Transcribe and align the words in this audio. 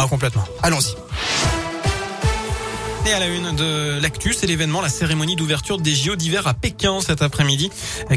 Ah, 0.00 0.06
complètement. 0.08 0.44
Allons-y. 0.62 0.94
Et 3.08 3.12
à 3.12 3.20
la 3.20 3.28
une 3.28 3.56
de 3.56 3.98
l'actu, 4.02 4.34
c'est 4.34 4.46
l'événement, 4.46 4.82
la 4.82 4.90
cérémonie 4.90 5.34
d'ouverture 5.34 5.78
des 5.78 5.94
JO 5.94 6.14
d'hiver 6.14 6.46
à 6.46 6.52
Pékin 6.52 7.00
cet 7.00 7.22
après-midi. 7.22 7.70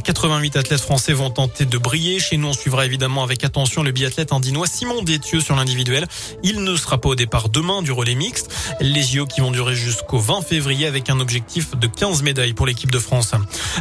88 0.03 0.57
athlètes 0.57 0.81
français 0.81 1.13
vont 1.13 1.29
tenter 1.29 1.63
de 1.63 1.77
briller. 1.77 2.19
Chez 2.19 2.35
nous, 2.35 2.49
on 2.49 2.53
suivra 2.53 2.85
évidemment 2.85 3.23
avec 3.23 3.45
attention 3.45 3.83
le 3.83 3.91
biathlète 3.91 4.33
andinois 4.33 4.67
Simon 4.67 5.01
Détieux 5.01 5.39
sur 5.39 5.55
l'individuel. 5.55 6.07
Il 6.43 6.65
ne 6.65 6.75
sera 6.75 6.97
pas 6.97 7.07
au 7.07 7.15
départ 7.15 7.47
demain 7.47 7.81
du 7.81 7.93
relais 7.93 8.15
mixte. 8.15 8.51
Les 8.81 9.01
JO 9.01 9.27
qui 9.27 9.39
vont 9.39 9.51
durer 9.51 9.75
jusqu'au 9.75 10.19
20 10.19 10.41
février 10.41 10.87
avec 10.87 11.09
un 11.09 11.21
objectif 11.21 11.77
de 11.77 11.87
15 11.87 12.21
médailles 12.23 12.53
pour 12.53 12.65
l'équipe 12.65 12.91
de 12.91 12.99
France. 12.99 13.31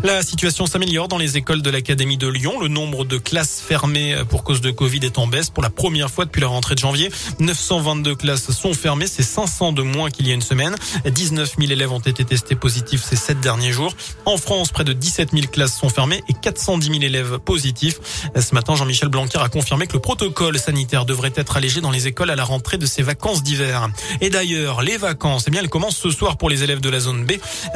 La 0.04 0.22
situation 0.22 0.66
s'améliore 0.66 1.08
dans 1.08 1.18
les 1.18 1.36
écoles 1.36 1.62
de 1.62 1.70
l'Académie 1.70 2.18
de 2.18 2.28
Lyon. 2.28 2.60
Le 2.60 2.68
nombre 2.68 3.04
de 3.04 3.18
classes 3.18 3.60
fermées 3.60 4.16
pour 4.28 4.44
cause 4.44 4.60
de 4.60 4.70
Covid 4.70 5.00
est 5.02 5.18
en 5.18 5.26
baisse 5.26 5.50
pour 5.50 5.64
la 5.64 5.70
première 5.70 6.08
fois 6.08 6.24
depuis 6.24 6.40
la 6.40 6.46
rentrée 6.46 6.76
de 6.76 6.80
janvier. 6.80 7.10
922 7.40 8.14
classes 8.14 8.52
sont 8.52 8.74
fermées. 8.74 9.08
C'est 9.08 9.24
500 9.24 9.72
de 9.72 9.82
moins 9.82 10.10
qu'il 10.10 10.28
y 10.28 10.30
a 10.30 10.34
une 10.34 10.40
semaine. 10.40 10.76
19 11.04 11.56
000 11.58 11.72
élèves 11.72 11.92
ont 11.92 12.00
été 12.00 12.24
testés 12.24 12.54
positifs 12.54 13.02
ces 13.02 13.16
sept 13.16 13.40
derniers 13.40 13.72
jours. 13.72 13.92
En 14.26 14.36
France, 14.36 14.70
près 14.70 14.84
de 14.84 14.92
17 14.92 15.30
000 15.32 15.46
classes 15.46 15.78
sont 15.78 15.88
fermées 15.88 16.22
et 16.28 16.34
410 16.34 16.88
000 16.88 17.02
élèves 17.02 17.38
positifs. 17.38 18.00
Ce 18.38 18.54
matin, 18.54 18.74
Jean-Michel 18.74 19.08
Blanquer 19.08 19.38
a 19.38 19.48
confirmé 19.48 19.86
que 19.86 19.94
le 19.94 20.00
protocole 20.00 20.58
sanitaire 20.58 21.04
devrait 21.04 21.32
être 21.34 21.56
allégé 21.56 21.80
dans 21.80 21.90
les 21.90 22.06
écoles 22.06 22.30
à 22.30 22.36
la 22.36 22.44
rentrée 22.44 22.78
de 22.78 22.86
ces 22.86 23.02
vacances 23.02 23.42
d'hiver. 23.42 23.88
Et 24.20 24.30
d'ailleurs, 24.30 24.82
les 24.82 24.96
vacances, 24.96 25.44
eh 25.46 25.50
bien, 25.50 25.60
elles 25.60 25.68
commencent 25.68 25.96
ce 25.96 26.10
soir 26.10 26.36
pour 26.36 26.50
les 26.50 26.62
élèves 26.62 26.80
de 26.80 26.90
la 26.90 27.00
zone 27.00 27.24
B. 27.24 27.32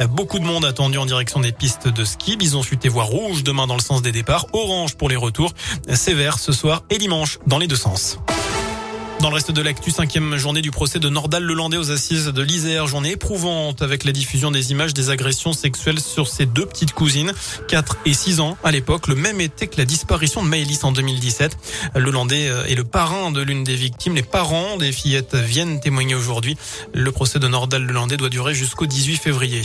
Beaucoup 0.09 0.39
de 0.39 0.45
monde 0.45 0.65
attendu 0.65 0.97
en 0.97 1.05
direction 1.05 1.39
des 1.39 1.51
pistes 1.51 1.87
de 1.87 2.03
ski. 2.03 2.37
Bison 2.37 2.63
futé 2.63 2.89
voie 2.89 3.03
rouge 3.03 3.43
demain 3.43 3.67
dans 3.67 3.75
le 3.75 3.81
sens 3.81 4.01
des 4.01 4.11
départs, 4.11 4.45
orange 4.53 4.95
pour 4.95 5.09
les 5.09 5.15
retours, 5.15 5.53
sévère 5.93 6.39
ce 6.39 6.51
soir 6.51 6.83
et 6.89 6.97
dimanche 6.97 7.39
dans 7.47 7.57
les 7.57 7.67
deux 7.67 7.75
sens. 7.75 8.17
Dans 9.21 9.29
le 9.29 9.35
reste 9.35 9.51
de 9.51 9.61
l'actu, 9.61 9.91
cinquième 9.91 10.37
journée 10.37 10.61
du 10.61 10.71
procès 10.71 10.99
de 10.99 11.09
Nordal 11.09 11.41
Lelandais 11.41 11.77
aux 11.77 11.89
assises 11.89 12.27
de 12.27 12.41
l'Isère. 12.43 12.85
Journée 12.85 13.11
éprouvante 13.11 13.81
avec 13.81 14.03
la 14.03 14.11
diffusion 14.11 14.51
des 14.51 14.71
images 14.71 14.93
des 14.93 15.09
agressions 15.09 15.53
sexuelles 15.53 15.99
sur 15.99 16.27
ses 16.27 16.45
deux 16.45 16.65
petites 16.65 16.93
cousines, 16.93 17.33
4 17.69 17.97
et 18.05 18.13
6 18.13 18.39
ans 18.41 18.57
à 18.63 18.71
l'époque, 18.71 19.07
le 19.07 19.15
même 19.15 19.41
été 19.41 19.67
que 19.67 19.77
la 19.77 19.85
disparition 19.85 20.43
de 20.43 20.49
Maëlys 20.49 20.83
en 20.83 20.91
2017. 20.91 21.57
Lelandais 21.95 22.49
euh, 22.49 22.65
est 22.65 22.75
le 22.75 22.83
parrain 22.83 23.31
de 23.31 23.41
l'une 23.41 23.63
des 23.63 23.75
victimes. 23.75 24.15
Les 24.15 24.21
parents 24.21 24.77
des 24.77 24.91
fillettes 24.91 25.35
viennent 25.35 25.79
témoigner 25.79 26.13
aujourd'hui. 26.13 26.55
Le 26.93 27.11
procès 27.11 27.39
de 27.39 27.47
Nordal 27.47 27.83
Lelandais 27.83 28.17
doit 28.17 28.29
durer 28.29 28.53
jusqu'au 28.53 28.85
18 28.85 29.15
février. 29.15 29.61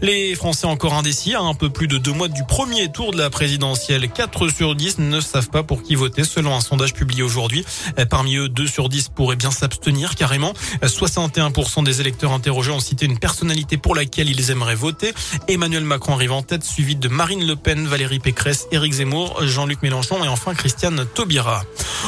Les 0.00 0.34
Français 0.36 0.66
encore 0.66 0.94
indécis 0.94 1.34
à 1.34 1.40
un 1.40 1.54
peu 1.54 1.68
plus 1.68 1.88
de 1.88 1.98
deux 1.98 2.12
mois 2.12 2.28
du 2.28 2.44
premier 2.44 2.90
tour 2.90 3.10
de 3.10 3.18
la 3.18 3.30
présidentielle. 3.30 4.08
4 4.08 4.48
sur 4.48 4.74
10 4.74 5.00
ne 5.00 5.20
savent 5.20 5.50
pas 5.50 5.64
pour 5.64 5.82
qui 5.82 5.96
voter 5.96 6.24
selon 6.24 6.54
un 6.54 6.60
sondage 6.60 6.94
publié 6.94 7.22
aujourd'hui. 7.22 7.64
Parmi 8.08 8.36
eux, 8.36 8.48
2 8.48 8.66
sur 8.66 8.88
10 8.88 8.91
pourraient 9.14 9.36
bien 9.36 9.50
s'abstenir 9.50 10.14
carrément. 10.14 10.52
61% 10.82 11.84
des 11.84 12.00
électeurs 12.00 12.32
interrogés 12.32 12.70
ont 12.70 12.80
cité 12.80 13.06
une 13.06 13.18
personnalité 13.18 13.76
pour 13.76 13.94
laquelle 13.94 14.28
ils 14.28 14.50
aimeraient 14.50 14.74
voter. 14.74 15.12
Emmanuel 15.48 15.84
Macron 15.84 16.14
arrive 16.14 16.32
en 16.32 16.42
tête, 16.42 16.64
suivi 16.64 16.96
de 16.96 17.08
Marine 17.08 17.46
Le 17.46 17.56
Pen, 17.56 17.86
Valérie 17.86 18.18
Pécresse, 18.18 18.66
Éric 18.72 18.94
Zemmour, 18.94 19.44
Jean-Luc 19.44 19.82
Mélenchon 19.82 20.22
et 20.24 20.28
enfin 20.28 20.54
Christiane 20.54 21.04
Taubira. 21.14 21.64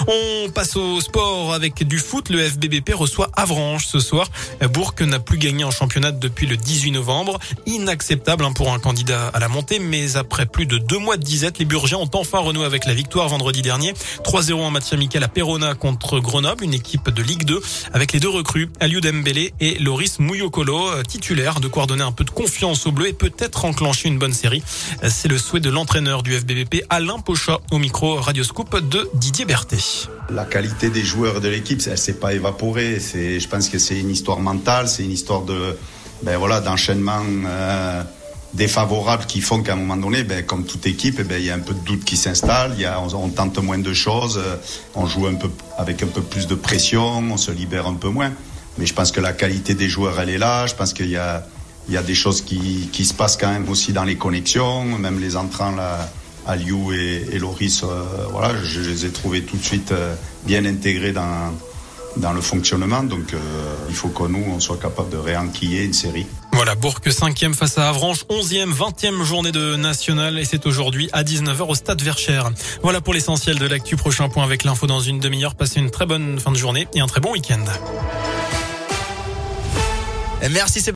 On 0.08 0.50
passe 0.50 0.76
au 0.76 1.00
sport 1.00 1.54
avec 1.54 1.86
du 1.86 1.98
foot. 1.98 2.28
Le 2.28 2.48
FBBP 2.48 2.92
reçoit 2.94 3.30
Avranches 3.34 3.86
ce 3.86 4.00
soir. 4.00 4.28
Bourg 4.72 4.94
n'a 5.00 5.20
plus 5.20 5.38
gagné 5.38 5.64
en 5.64 5.70
championnat 5.70 6.12
depuis 6.12 6.46
le 6.46 6.56
18 6.56 6.92
novembre. 6.92 7.38
Inacceptable 7.66 8.44
hein, 8.44 8.52
pour 8.52 8.72
un 8.72 8.78
candidat 8.78 9.28
à 9.28 9.38
la 9.38 9.48
montée, 9.48 9.78
mais 9.78 10.16
après 10.16 10.46
plus 10.46 10.66
de 10.66 10.78
deux 10.78 10.98
mois 10.98 11.16
de 11.16 11.22
disette, 11.22 11.58
les 11.58 11.64
Burgiens 11.64 11.98
ont 11.98 12.10
enfin 12.14 12.38
renoué 12.38 12.64
avec 12.64 12.86
la 12.86 12.94
victoire 12.94 13.28
vendredi 13.28 13.62
dernier. 13.62 13.94
3-0 14.24 14.54
en 14.54 14.70
match 14.70 14.92
amical 14.92 15.22
à 15.22 15.28
Perona 15.28 15.74
contre 15.74 16.18
Grenoble, 16.18 16.64
une 16.64 16.73
équipe 16.74 17.10
de 17.10 17.22
Ligue 17.22 17.44
2 17.44 17.60
avec 17.92 18.12
les 18.12 18.20
deux 18.20 18.28
recrues, 18.28 18.68
Aliou 18.80 19.00
Dembélé 19.00 19.54
et 19.60 19.78
Loris 19.78 20.18
Mouyokolo, 20.18 21.02
titulaire 21.02 21.60
de 21.60 21.68
quoi 21.68 21.86
donner 21.86 22.02
un 22.02 22.12
peu 22.12 22.24
de 22.24 22.30
confiance 22.30 22.86
au 22.86 22.92
bleu 22.92 23.08
et 23.08 23.12
peut-être 23.12 23.64
enclencher 23.64 24.08
une 24.08 24.18
bonne 24.18 24.32
série. 24.32 24.62
C'est 25.08 25.28
le 25.28 25.38
souhait 25.38 25.60
de 25.60 25.70
l'entraîneur 25.70 26.22
du 26.22 26.36
FBBP, 26.38 26.84
Alain 26.90 27.18
Pochat, 27.18 27.58
au 27.70 27.78
micro 27.78 28.16
Radioscope 28.16 28.88
de 28.88 29.08
Didier 29.14 29.44
Berthet. 29.44 30.08
La 30.30 30.44
qualité 30.44 30.90
des 30.90 31.02
joueurs 31.02 31.40
de 31.40 31.48
l'équipe, 31.48 31.80
elle 31.86 31.98
s'est 31.98 32.18
pas 32.18 32.34
évaporée. 32.34 32.98
C'est, 33.00 33.40
je 33.40 33.48
pense 33.48 33.68
que 33.68 33.78
c'est 33.78 33.98
une 33.98 34.10
histoire 34.10 34.40
mentale, 34.40 34.88
c'est 34.88 35.04
une 35.04 35.12
histoire 35.12 35.42
de, 35.42 35.76
ben 36.22 36.36
voilà, 36.38 36.60
d'enchaînement 36.60 37.22
euh, 37.46 38.02
défavorable 38.54 39.26
qui 39.26 39.40
font 39.40 39.62
qu'à 39.62 39.74
un 39.74 39.76
moment 39.76 39.96
donné, 39.96 40.24
ben, 40.24 40.44
comme 40.44 40.64
toute 40.64 40.86
équipe, 40.86 41.20
ben, 41.22 41.38
il 41.38 41.46
y 41.46 41.50
a 41.50 41.54
un 41.54 41.60
peu 41.60 41.74
de 41.74 41.80
doute 41.80 42.04
qui 42.04 42.16
s'installe. 42.16 42.76
On, 42.98 43.14
on, 43.14 43.28
tente 43.28 43.58
moins 43.58 43.78
de 43.78 43.92
choses, 43.92 44.40
on 44.94 45.06
joue 45.06 45.26
un 45.26 45.34
peu 45.34 45.50
avec 45.76 46.02
un 46.02 46.06
peu 46.06 46.22
plus 46.22 46.46
de 46.46 46.54
pression, 46.54 47.18
on 47.18 47.36
se 47.36 47.50
libère 47.50 47.86
un 47.86 47.94
peu 47.94 48.08
moins. 48.08 48.32
Mais 48.78 48.86
je 48.86 48.94
pense 48.94 49.12
que 49.12 49.20
la 49.20 49.32
qualité 49.32 49.74
des 49.74 49.88
joueurs, 49.88 50.18
elle 50.20 50.30
est 50.30 50.38
là. 50.38 50.66
Je 50.66 50.74
pense 50.74 50.92
qu'il 50.92 51.10
y 51.10 51.16
a, 51.16 51.46
il 51.88 51.94
y 51.94 51.96
a 51.96 52.02
des 52.02 52.14
choses 52.14 52.40
qui, 52.40 52.88
qui 52.92 53.04
se 53.04 53.14
passent 53.14 53.36
quand 53.36 53.52
même 53.52 53.68
aussi 53.68 53.92
dans 53.92 54.04
les 54.04 54.16
connexions, 54.16 54.84
même 54.84 55.20
les 55.20 55.36
entrants 55.36 55.72
là. 55.72 56.08
Aliou 56.46 56.92
et, 56.92 57.26
et 57.32 57.38
Loris, 57.38 57.82
euh, 57.84 58.02
voilà, 58.30 58.54
je, 58.62 58.80
les 58.80 59.06
ai 59.06 59.10
trouvés 59.10 59.42
tout 59.42 59.56
de 59.56 59.62
suite 59.62 59.92
euh, 59.92 60.14
bien 60.44 60.64
intégrés 60.64 61.12
dans, 61.12 61.54
dans 62.16 62.32
le 62.32 62.40
fonctionnement. 62.40 63.02
Donc 63.02 63.32
euh, 63.32 63.38
il 63.88 63.94
faut 63.94 64.08
que 64.08 64.24
nous, 64.24 64.44
on 64.54 64.60
soit 64.60 64.78
capable 64.78 65.10
de 65.10 65.16
réenquiller 65.16 65.84
une 65.84 65.92
série. 65.92 66.26
Voilà, 66.54 66.76
Bourg 66.76 67.00
5e 67.04 67.52
face 67.52 67.78
à 67.78 67.88
Avranches, 67.88 68.24
11e, 68.30 68.72
20e 68.72 69.24
journée 69.24 69.50
de 69.50 69.74
national 69.74 70.38
et 70.38 70.44
c'est 70.44 70.66
aujourd'hui 70.66 71.10
à 71.12 71.24
19h 71.24 71.62
au 71.62 71.74
stade 71.74 72.00
Verchères. 72.00 72.52
Voilà 72.80 73.00
pour 73.00 73.12
l'essentiel 73.12 73.58
de 73.58 73.66
l'actu. 73.66 73.96
Prochain 73.96 74.28
point 74.28 74.44
avec 74.44 74.62
l'info 74.62 74.86
dans 74.86 75.00
une 75.00 75.18
demi-heure. 75.18 75.56
Passez 75.56 75.80
une 75.80 75.90
très 75.90 76.06
bonne 76.06 76.38
fin 76.38 76.52
de 76.52 76.56
journée 76.56 76.86
et 76.94 77.00
un 77.00 77.08
très 77.08 77.20
bon 77.20 77.32
week-end. 77.32 77.64
Merci 80.48 80.80